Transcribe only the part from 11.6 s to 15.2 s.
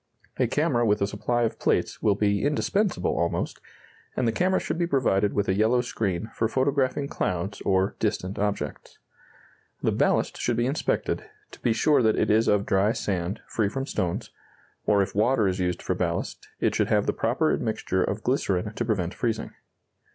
sure that it is of dry sand, free from stones; or if